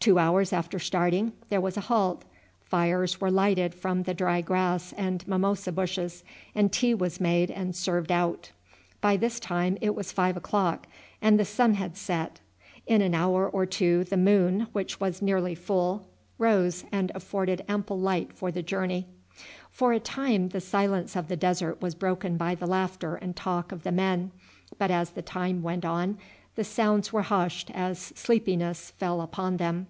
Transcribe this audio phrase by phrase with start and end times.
[0.00, 2.24] Two hours after starting there was a halt,
[2.62, 6.22] fires were lighted from the dry grass and mimosa bushes,
[6.54, 8.50] and tea was made and served out.
[9.00, 10.86] By this time it was five o'clock,
[11.22, 12.40] and the sun had set.
[12.86, 16.06] In an hour or two the moon, which was nearly full,
[16.36, 19.06] rose, and afforded ample light for the journey.
[19.70, 23.72] For a time the silence of the desert was broken by the laughter and talk
[23.72, 24.32] of the men,
[24.76, 26.18] but as the time went on
[26.56, 29.84] the sounds were hushed as sleepiness fell upon them.